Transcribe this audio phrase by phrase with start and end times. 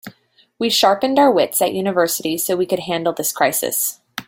[0.57, 3.99] We sharpened our wits at university so we could handle this crisis.